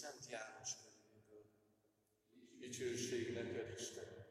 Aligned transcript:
Szent 0.00 0.26
János 0.30 0.70
könyvéből. 0.82 1.44
Dicsőség 2.58 3.32
neked, 3.32 3.72
Isten. 3.78 4.26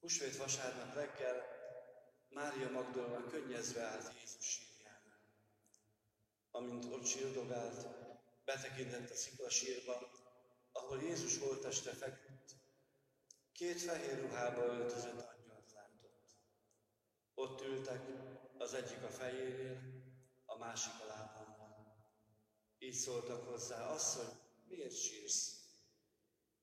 Húsvét 0.00 0.36
vasárnap 0.36 0.94
reggel 0.94 1.42
Mária 2.28 2.70
Magdolna 2.70 3.26
könnyezve 3.26 3.82
állt 3.82 4.12
Jézus 4.20 4.44
sírjánál. 4.44 5.20
Amint 6.50 6.84
ott 6.84 7.06
sírdogált, 7.06 7.86
betekintett 8.44 9.10
a 9.10 9.14
sziklasírba, 9.14 10.10
ahol 10.72 11.02
Jézus 11.02 11.38
holteste 11.38 11.90
feküdt. 11.90 12.54
Két 13.52 13.80
fehér 13.80 14.20
ruhába 14.20 14.64
öltözött 14.64 15.20
angyalt 15.20 15.72
látott. 15.72 16.36
Ott 17.34 17.62
ültek, 17.62 18.02
az 18.58 18.74
egyik 18.74 19.02
a 19.02 19.10
fejénél, 19.10 19.80
a 20.46 20.58
másik 20.58 20.92
a 21.00 21.06
lábánál. 21.06 21.33
Így 22.84 22.94
szóltak 22.94 23.48
hozzá, 23.48 23.90
asszony, 23.90 24.38
miért 24.68 24.96
sírsz? 24.96 25.52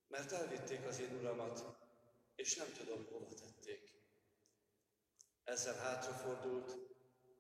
Mert 0.07 0.31
elvitték 0.31 0.85
az 0.85 0.99
én 0.99 1.15
uramat, 1.15 1.77
és 2.35 2.55
nem 2.55 2.73
tudom, 2.73 3.05
hova 3.11 3.33
tették. 3.33 3.93
Ezzel 5.43 5.75
hátrafordult, 5.75 6.77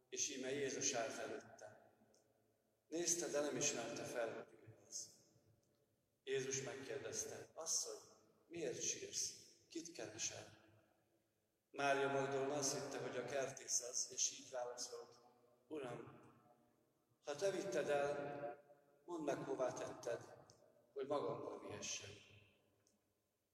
és 0.09 0.29
íme 0.29 0.51
Jézus 0.51 0.93
állt 0.93 1.17
előtte. 1.17 1.93
Nézte, 2.87 3.27
de 3.27 3.41
nem 3.41 3.57
ismerte 3.57 4.03
fel, 4.03 4.33
hogy 4.33 4.53
ő 4.53 4.85
az. 4.87 5.07
Jézus 6.23 6.61
megkérdezte, 6.61 7.51
asszony, 7.53 7.99
miért 8.47 8.81
sírsz? 8.81 9.33
Kit 9.69 9.91
keresel? 9.91 10.59
Mária 11.71 12.11
Magdolna 12.11 12.53
azt 12.53 12.73
hitte, 12.73 12.97
hogy 12.97 13.17
a 13.17 13.25
kertész 13.25 13.81
az, 13.81 14.07
és 14.13 14.31
így 14.39 14.49
válaszolt, 14.49 15.09
Uram, 15.67 16.19
ha 17.23 17.35
te 17.35 17.51
vitted 17.51 17.89
el, 17.89 18.49
mondd 19.11 19.23
meg, 19.23 19.37
hová 19.37 19.73
tetted, 19.73 20.19
hogy 20.93 21.07
magammal 21.07 21.67
vihessem. 21.67 22.09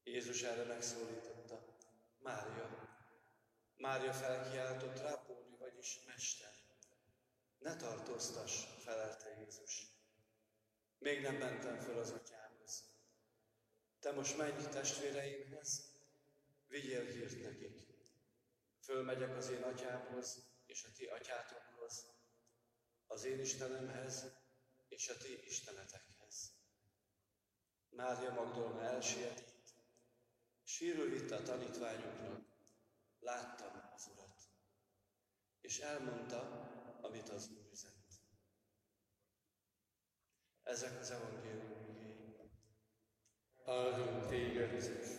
Jézus 0.04 0.44
erre 0.44 0.64
megszólította, 0.64 1.78
Mária. 2.20 2.96
Mária 3.78 4.14
felkiáltott, 4.14 5.00
rápóni, 5.00 5.58
vagyis 5.58 6.00
Mester. 6.06 6.54
Ne 7.58 7.76
tartóztass, 7.76 8.66
felelte 8.78 9.40
Jézus. 9.40 9.88
Még 11.00 11.22
nem 11.22 11.36
mentem 11.36 11.80
föl 11.80 11.98
az 11.98 12.12
atyámhoz. 12.12 12.84
Te 14.00 14.12
most 14.12 14.38
menj 14.38 14.68
testvéreimhez, 14.70 15.92
vigyél 16.68 17.06
hírt 17.06 17.42
nekik. 17.42 17.88
Fölmegyek 18.80 19.36
az 19.36 19.50
én 19.50 19.64
atyámhoz 19.64 20.44
és 20.66 20.84
a 20.84 20.92
ti 20.96 21.06
atyátokhoz, 21.06 22.06
az 23.08 23.24
én 23.24 23.40
Istenemhez 23.40 24.46
és 24.88 25.10
a 25.10 25.18
ti 25.18 25.40
istenetekhez. 25.46 26.54
Mária 27.90 28.34
Magdolna 28.34 28.82
elsietít, 28.82 29.74
sírul 30.64 31.10
vitte 31.10 31.36
a 31.36 31.44
tanítványoknak, 31.44 32.46
láttam 33.20 33.92
az 33.96 34.10
Urat, 34.14 34.42
és 35.62 35.80
elmondta, 35.80 36.40
amit 37.02 37.30
az 37.30 37.50
Úr 37.50 37.70
üzent. 37.72 37.96
Ezek 40.64 41.00
az 41.00 41.12
evangéliumi 41.12 41.78
Áldunk 43.68 44.28
téged, 44.28 44.72
Jézus. 44.72 45.17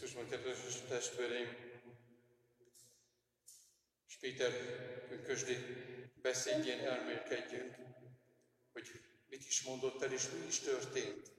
Krisztusban, 0.00 0.28
kedves 0.28 0.80
testvéreim, 0.88 1.56
és 4.08 4.16
Péter 4.16 4.52
Pünkösdi 5.08 5.56
beszédjén 6.22 6.78
elmélkedjünk, 6.78 7.76
hogy 8.72 8.90
mit 9.28 9.46
is 9.46 9.62
mondott 9.62 10.02
el, 10.02 10.12
és 10.12 10.28
mi 10.30 10.46
is 10.46 10.58
történt. 10.58 11.32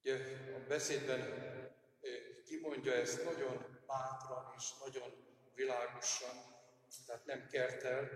Ugye 0.00 0.14
a 0.54 0.66
beszédben 0.68 1.22
kimondja 2.44 2.92
ezt 2.92 3.24
nagyon 3.24 3.82
bátran 3.86 4.54
és 4.56 4.64
nagyon 4.84 5.40
világosan, 5.54 6.34
tehát 7.06 7.26
nem 7.26 7.46
kertel, 7.46 8.08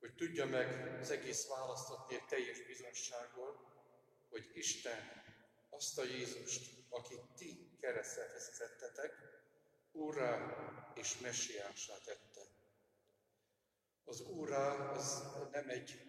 hogy 0.00 0.14
tudja 0.14 0.46
meg 0.46 0.98
az 1.00 1.10
egész 1.10 1.48
választatni 1.48 2.22
teljes 2.28 2.66
bizonsággal, 2.66 3.60
hogy 4.30 4.50
Isten 4.54 5.17
azt 5.78 5.98
a 5.98 6.04
Jézust, 6.04 6.70
akit 6.88 7.20
ti 7.36 7.76
keresztre 7.80 8.28
feszítettetek, 8.28 9.12
Úrá 9.92 10.56
és 10.94 11.18
Messiásá 11.18 11.94
tette. 12.04 12.40
Az 14.04 14.20
Úrá 14.20 14.90
az 14.90 15.22
nem 15.52 15.68
egy, 15.68 16.00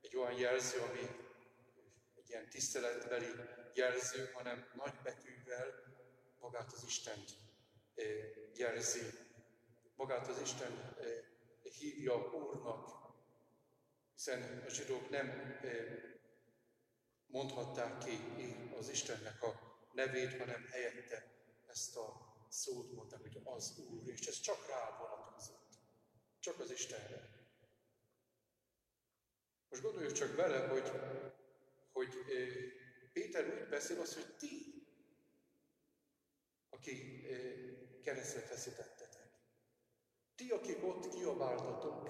egy 0.00 0.16
olyan 0.16 0.38
jelző, 0.38 0.80
ami 0.80 1.00
egy 2.16 2.28
ilyen 2.28 2.48
tiszteletbeli 2.48 3.26
jelző, 3.74 4.30
hanem 4.34 4.70
nagy 4.74 4.94
betűvel 5.02 5.74
magát 6.40 6.72
az 6.72 6.84
Istent 6.86 7.30
jelzi. 8.54 9.02
Magát 9.96 10.28
az 10.28 10.40
Isten 10.40 10.96
hívja 11.78 12.14
Úrnak, 12.14 12.88
hiszen 14.14 14.62
a 14.66 14.68
zsidók 14.68 15.10
nem 15.10 15.58
mondhatták 17.28 17.98
ki 17.98 18.18
az 18.78 18.88
Istennek 18.88 19.42
a 19.42 19.60
nevét, 19.92 20.38
hanem 20.38 20.66
helyette 20.70 21.32
ezt 21.66 21.96
a 21.96 22.28
szót 22.48 22.92
mondták, 22.92 23.20
hogy 23.20 23.40
az 23.44 23.78
Úr, 23.78 24.08
és 24.08 24.26
ez 24.26 24.40
csak 24.40 24.68
rá 24.68 24.98
vonatkozott. 24.98 25.78
Csak 26.40 26.60
az 26.60 26.70
Istenre. 26.70 27.36
Most 29.68 29.82
gondoljuk 29.82 30.12
csak 30.12 30.36
bele, 30.36 30.66
hogy, 30.66 30.90
hogy 31.92 32.14
Péter 33.12 33.46
úgy 33.46 33.68
beszél 33.68 34.00
az, 34.00 34.14
hogy 34.14 34.36
ti, 34.36 34.86
aki 36.70 37.22
keresztre 38.02 38.40
feszítettetek. 38.40 39.30
Ti, 40.34 40.50
akik 40.50 40.84
ott 40.84 41.08
kiabáltatok 41.08 42.08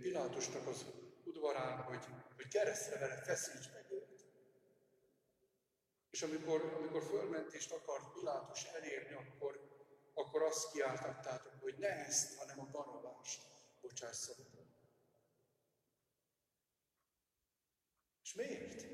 Pilátusnak 0.00 0.66
az 0.66 0.84
udvarán, 1.24 1.82
hogy, 1.82 2.04
hogy 2.36 2.48
keresztre 2.48 2.98
vele 2.98 3.22
feszíts 3.22 3.72
meg 3.72 3.86
őt. 3.90 4.03
És 6.14 6.22
amikor, 6.22 6.74
amikor 6.76 7.02
fölmentést 7.02 7.72
akart 7.72 8.12
Pilátus 8.12 8.64
elérni, 8.64 9.14
akkor, 9.14 9.60
akkor 10.14 10.42
azt 10.42 10.70
kiáltattátok, 10.70 11.52
hogy 11.60 11.74
ne 11.78 11.88
ezt, 11.88 12.38
hanem 12.38 12.60
a 12.60 12.70
barabást 12.70 13.42
bocsáss 13.80 14.16
szabadon. 14.16 14.66
És 18.22 18.34
miért? 18.34 18.86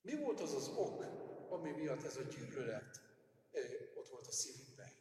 Mi 0.00 0.16
volt 0.16 0.40
az 0.40 0.54
az 0.54 0.68
ok, 0.68 1.04
ami 1.48 1.70
miatt 1.70 2.04
ez 2.04 2.16
a 2.16 2.22
gyűlölet 2.22 3.00
ott 3.94 4.08
volt 4.08 4.26
a 4.26 4.32
szívükben? 4.32 4.92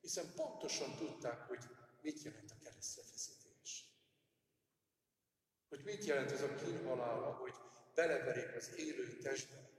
Hiszen 0.00 0.32
pontosan 0.34 0.96
tudták, 0.96 1.40
hogy 1.40 1.64
mit 2.02 2.22
jelent 2.22 2.50
a 2.50 2.64
keresztre 2.64 3.02
feszítés. 3.02 3.84
Hogy 5.68 5.84
mit 5.84 6.04
jelent 6.04 6.30
ez 6.30 6.42
a 6.42 6.54
kínhalál, 6.54 7.32
hogy 7.32 7.54
beleverik 7.94 8.54
az 8.56 8.76
élő 8.76 9.16
testbe 9.16 9.76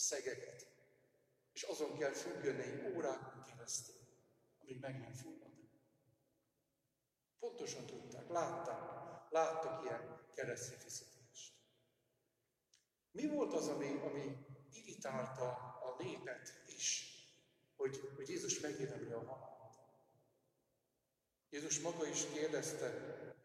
szegeket, 0.00 0.66
és 1.52 1.62
azon 1.62 1.98
kell 1.98 2.12
függönni 2.12 2.96
órákon 2.96 3.42
keresztül, 3.42 4.00
amíg 4.60 4.80
meg 4.80 4.98
nem 4.98 5.12
fullad. 5.12 5.50
Pontosan 7.38 7.86
tudták, 7.86 8.28
látták, 8.28 8.80
láttak 9.30 9.84
ilyen 9.84 10.20
keresztre 10.34 10.76
feszítést. 10.76 11.52
Mi 13.10 13.26
volt 13.26 13.52
az, 13.52 13.68
ami, 13.68 14.00
ami 14.02 14.36
irritálta 14.72 15.48
a 15.80 15.96
népet 15.98 16.62
is, 16.66 17.04
hogy, 17.76 18.00
hogy 18.16 18.28
Jézus 18.28 18.60
megérdemli 18.60 19.12
a 19.12 19.24
halált? 19.24 19.60
Jézus 21.50 21.80
maga 21.80 22.06
is 22.06 22.26
kérdezte 22.26 22.86
eh, 22.86 23.42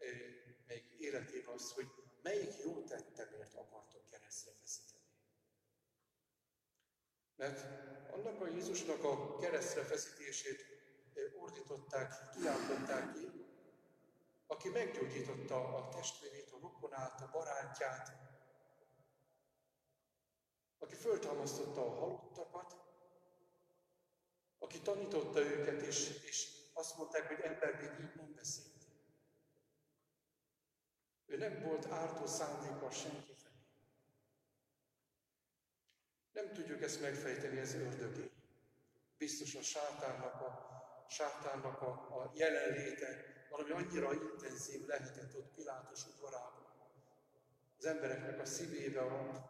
még 0.66 0.96
életében 0.98 1.54
azt, 1.54 1.72
hogy 1.72 1.86
melyik 2.22 2.58
jó 2.64 2.82
tettemért 2.82 3.54
akartok 3.54 4.04
keresztre 4.10 4.52
feszíteni. 4.60 5.04
Mert 7.36 7.64
annak 8.12 8.40
a 8.40 8.46
Jézusnak 8.46 9.04
a 9.04 9.36
keresztre 9.38 9.82
feszítését 9.82 10.66
ordították, 11.40 12.30
kiáltották 12.30 13.12
ki, 13.12 13.30
aki 14.46 14.68
meggyógyította 14.68 15.76
a 15.76 15.88
testvérét, 15.88 16.50
a 16.50 16.58
rokonát, 16.60 17.20
a 17.20 17.30
barátját, 17.32 18.12
aki 20.78 20.94
föltámasztotta 20.94 21.86
a 21.86 21.98
halottakat, 21.98 22.76
aki 24.58 24.80
tanította 24.80 25.40
őket, 25.40 25.82
és, 25.82 26.22
és 26.24 26.48
azt 26.74 26.96
mondták, 26.96 27.26
hogy 27.26 27.40
ember 27.40 27.74
még 27.80 28.06
így 28.06 28.14
nem 28.14 28.34
beszélt. 28.34 28.74
Ő 31.26 31.36
nem 31.36 31.62
volt 31.62 31.86
ártó 31.86 32.26
szándéka 32.26 32.90
senki 32.90 33.32
felé. 33.32 33.54
Nem 36.32 36.52
tudjuk 36.52 36.75
ezt 36.86 37.00
megfejteni, 37.00 37.58
ez 37.58 37.74
ördögé. 37.74 38.30
Biztos 39.18 39.54
a 39.54 39.62
sátánnak 39.62 40.40
a, 40.40 40.66
sátánnak 41.08 41.82
a, 41.82 41.88
a 41.88 42.32
jelenléte 42.34 43.34
valami 43.50 43.70
annyira 43.70 44.12
intenzív 44.12 44.86
lehetett 44.86 45.36
ott 45.36 45.54
Pilátus 45.54 46.06
udvarában. 46.06 46.66
Az 47.78 47.84
embereknek 47.84 48.40
a 48.40 48.44
szívébe, 48.44 49.00
a 49.00 49.44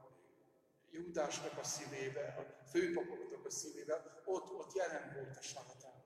Júdásnak 0.90 1.58
a 1.58 1.64
szívébe, 1.64 2.34
a 2.38 2.68
főpapoknak 2.70 3.44
a 3.44 3.50
szívébe, 3.50 4.22
ott, 4.24 4.52
ott 4.52 4.74
jelen 4.74 5.12
volt 5.14 5.36
a 5.36 5.42
sátán. 5.42 6.04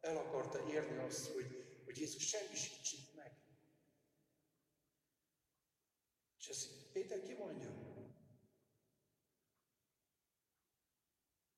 El 0.00 0.16
akarta 0.16 0.68
érni 0.68 0.98
azt, 0.98 1.32
hogy, 1.32 1.80
hogy 1.84 1.98
Jézus 1.98 2.28
semmisítsék 2.28 3.14
meg. 3.14 3.32
És 6.38 6.48
ezt 6.48 6.68
Péter 6.92 7.20
kimondja. 7.20 7.90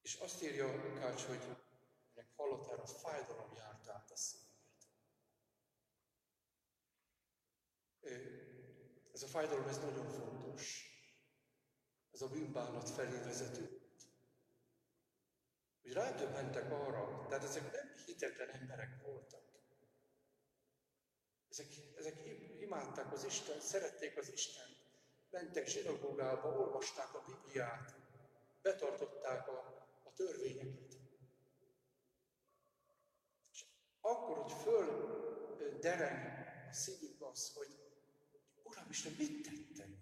És 0.04 0.13
azt 0.24 0.42
írja 0.42 0.66
Lukács, 0.66 1.22
hogy 1.22 1.42
ennek 2.14 2.32
halottára 2.36 2.86
fájdalom 2.86 3.52
járt 3.56 3.88
át 3.88 4.10
a 4.10 4.16
szívét. 4.16 4.52
Ez 9.12 9.22
a 9.22 9.26
fájdalom, 9.26 9.68
ez 9.68 9.78
nagyon 9.78 10.10
fontos. 10.10 10.92
Ez 12.12 12.22
a 12.22 12.28
bűnbánat 12.28 12.90
felé 12.90 13.18
vezető. 13.18 13.80
Hogy 15.82 15.92
rádöbbentek 15.92 16.70
arra, 16.70 17.26
tehát 17.28 17.44
ezek 17.44 17.72
nem 17.72 17.92
hitetlen 18.06 18.50
emberek 18.50 19.02
voltak. 19.02 19.42
Ezek, 21.48 21.66
ezek 21.96 22.24
imádták 22.60 23.12
az 23.12 23.24
Isten, 23.24 23.60
szerették 23.60 24.16
az 24.16 24.32
Isten, 24.32 24.66
mentek 25.30 25.66
zsinagógába, 25.66 26.48
olvasták 26.48 27.14
a 27.14 27.24
Bibliát, 27.26 27.94
betartották 28.62 29.48
a 29.48 29.73
törvényeket. 30.14 30.98
És 33.52 33.64
akkor, 34.00 34.36
hogy 34.36 34.52
föl 34.52 35.12
dereng 35.80 36.26
a 36.70 36.72
szívükbe 36.72 37.26
az, 37.26 37.52
hogy 37.54 37.78
Uram 38.62 38.90
Isten, 38.90 39.12
mit 39.18 39.42
tettem? 39.42 39.98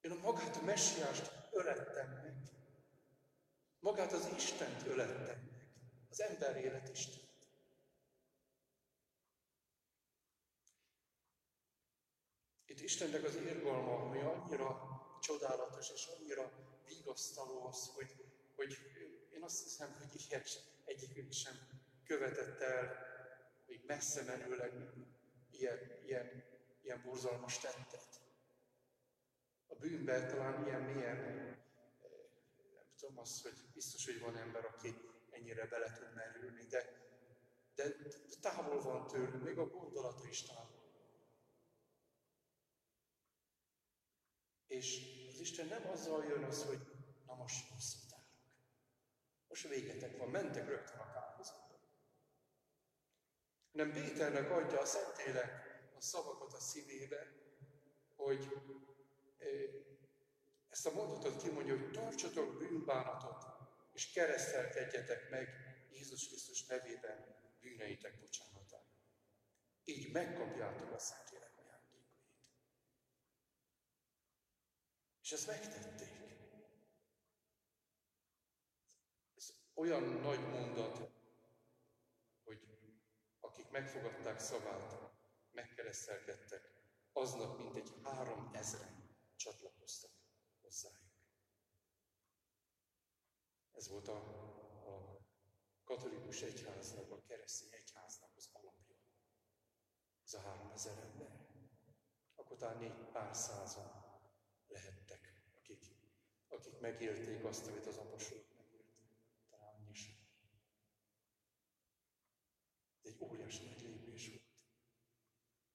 Én 0.00 0.10
a 0.10 0.20
magát 0.20 0.56
a 0.56 0.64
messiást 0.64 1.32
ölettem 1.50 2.10
meg. 2.10 2.50
Magát 3.80 4.12
az 4.12 4.28
Istent 4.36 4.86
ölettem 4.86 5.40
meg. 5.44 5.70
Az 6.08 6.20
ember 6.20 6.56
élet 6.56 6.88
Istent. 6.88 7.30
Itt 12.66 12.80
Istennek 12.80 13.24
az 13.24 13.34
érgalma, 13.34 13.96
ami 13.96 14.20
annyira 14.20 15.00
csodálatos 15.20 15.90
és 15.90 16.06
annyira 16.06 16.71
vigasztaló 17.02 17.66
az, 17.66 17.90
hogy, 17.94 18.14
hogy 18.56 18.76
én 19.30 19.42
azt 19.42 19.62
hiszem, 19.62 19.92
hogy 19.92 20.26
ilyet 20.28 20.48
egyikünk 20.84 21.32
sem 21.32 21.54
követett 22.04 22.60
el, 22.60 22.96
még 23.66 23.84
messze 23.86 24.22
menőleg 24.22 24.72
ilyen, 25.50 25.78
ilyen, 26.04 26.44
ilyen 26.82 27.02
borzalmas 27.04 27.58
tettet. 27.58 28.20
A 29.66 29.74
bűnben 29.74 30.28
talán 30.28 30.66
ilyen 30.66 30.82
milyen, 30.82 31.16
nem 32.74 32.94
tudom 32.98 33.18
azt, 33.18 33.42
hogy 33.42 33.54
biztos, 33.74 34.04
hogy 34.04 34.20
van 34.20 34.36
ember, 34.36 34.64
aki 34.64 34.94
ennyire 35.30 35.66
bele 35.66 35.92
tud 35.92 36.14
merülni, 36.14 36.66
de, 36.66 37.00
de 37.74 37.96
távol 38.40 38.82
van 38.82 39.06
tőlünk, 39.06 39.44
még 39.44 39.58
a 39.58 39.66
gondolata 39.66 40.28
is 40.28 40.42
távol. 40.42 40.80
És 44.66 45.12
az 45.32 45.40
Isten 45.40 45.66
nem 45.66 45.88
azzal 45.90 46.24
jön 46.24 46.44
az, 46.44 46.64
hogy 46.64 46.91
most 47.42 47.70
rosszul 47.70 48.00
állok. 48.14 48.26
Most 49.48 49.68
végetek 49.68 50.16
van, 50.16 50.28
mentek 50.28 50.66
rögtön 50.68 50.98
a 50.98 51.12
kárhozatba. 51.12 51.78
Nem 53.72 53.92
Péternek 53.92 54.50
adja 54.50 54.80
a 54.80 54.84
Szentlélek 54.84 55.50
a 55.96 56.00
szavakat 56.00 56.52
a 56.52 56.60
szívébe, 56.60 57.32
hogy 58.16 58.56
ezt 60.68 60.86
a 60.86 60.92
mondatot 60.92 61.42
kimondja, 61.42 61.78
hogy 61.78 61.90
tartsatok 61.90 62.58
bűnbánatot, 62.58 63.44
és 63.92 64.12
keresztelkedjetek 64.12 65.30
meg 65.30 65.48
Jézus 65.90 66.26
Krisztus 66.26 66.66
nevében 66.66 67.36
bűneitek 67.60 68.20
bocsánatát. 68.20 68.86
Így 69.84 70.12
megkapjátok 70.12 70.92
a 70.92 70.98
Szentlélek 70.98 71.56
ajándékait. 71.56 72.12
És 75.22 75.32
ezt 75.32 75.46
megtették. 75.46 76.10
Ez 79.36 79.52
olyan 79.74 80.02
nagy 80.02 80.48
mondat, 80.48 81.10
hogy 82.44 82.60
akik 83.40 83.70
megfogadták 83.70 84.38
szavát, 84.38 85.12
megkeresztelkedtek, 85.50 86.72
aznap 87.12 87.58
mintegy 87.58 87.92
három 88.02 88.50
ezren 88.52 89.16
csatlakoztak 89.36 90.10
hozzájuk. 90.60 91.12
Ez 93.72 93.88
volt 93.88 94.08
a, 94.08 94.16
a 94.86 95.20
katolikus 95.84 96.42
egyháznak, 96.42 97.10
a 97.10 97.22
keresztény 97.22 97.72
egyháznak 97.72 98.30
az 98.36 98.48
alapja. 98.52 98.96
Ez 100.24 100.34
a 100.34 100.40
három 100.40 100.70
ezer 100.70 100.98
ember. 100.98 101.46
Akkor 102.34 102.56
talán 102.56 102.78
négy 102.78 103.10
pár 103.12 103.36
százan 103.36 104.02
lehettek, 104.66 105.42
akik, 105.54 105.84
akik 106.48 106.80
megélték 106.80 107.44
azt, 107.44 107.66
amit 107.66 107.86
az 107.86 107.96
apostolok 107.96 108.54
megéltek. 108.56 109.04
Talán 109.50 109.74
annyi 109.74 109.94
sem. 109.94 110.14
Ez 113.02 113.10
egy 113.10 113.20
óriási 113.20 113.64
nagy 113.64 113.80
lépés 113.80 114.28
volt 114.28 114.42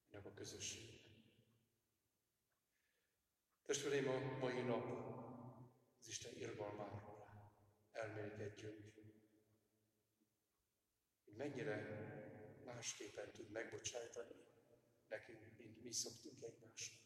ennek 0.10 0.26
a 0.26 0.34
közösség. 0.34 0.98
Testvéreim, 3.78 4.10
a 4.10 4.38
mai 4.40 4.62
nap 4.62 4.86
az 6.00 6.08
Isten 6.08 6.36
irgalmáról 6.36 7.28
elmélkedjünk. 7.92 8.94
Hogy 11.24 11.36
mennyire 11.36 11.78
másképpen 12.66 13.32
tud 13.32 13.52
megbocsájtani 13.52 14.36
nekünk, 15.08 15.58
mint 15.58 15.84
mi 15.84 15.92
szoktunk 15.92 16.44
egymásnak. 16.44 17.00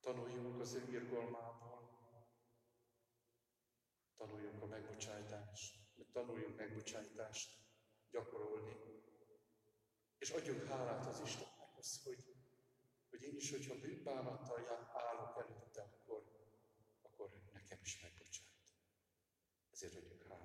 Tanuljunk 0.00 0.60
az 0.60 0.74
ő 0.74 0.90
irgalmából, 0.90 1.80
tanuljunk 4.16 4.62
a 4.62 4.66
megbocsájtást, 4.66 5.74
tanuljunk 6.12 6.56
megbocsájtást 6.56 7.50
gyakorolni, 8.10 8.76
és 10.18 10.30
adjunk 10.30 10.66
hálát 10.66 11.06
az 11.06 11.20
Istennek 11.24 11.76
az, 11.76 12.02
hogy 12.04 12.34
én 13.26 13.36
is, 13.36 13.50
hogyha 13.50 13.74
bűnbánattal 13.80 14.88
állok 14.92 15.44
előtte, 15.48 15.82
akkor, 15.82 16.22
akkor 17.02 17.30
nekem 17.52 17.78
is 17.82 18.00
megbocsát. 18.02 18.46
Ezért 19.72 19.94
adjuk 19.94 20.22
hálát. 20.28 20.43